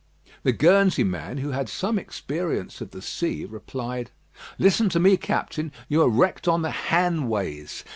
The 0.41 0.51
Guernsey 0.51 1.03
man, 1.03 1.37
who 1.37 1.51
had 1.51 1.69
some 1.69 1.99
experience 1.99 2.81
of 2.81 2.89
the 2.89 3.03
sea, 3.03 3.45
replied: 3.45 4.09
"Listen 4.57 4.89
to 4.89 4.99
me, 4.99 5.15
Captain. 5.15 5.71
You 5.89 6.01
are 6.01 6.09
wrecked 6.09 6.47
on 6.47 6.63
the 6.63 6.71
Hanways. 6.71 7.83